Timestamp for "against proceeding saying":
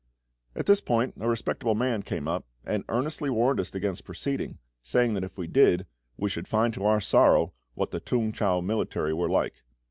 3.75-5.13